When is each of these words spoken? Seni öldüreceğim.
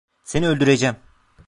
Seni 0.23 0.47
öldüreceğim. 0.47 0.95